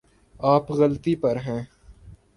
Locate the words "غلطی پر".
0.71-1.35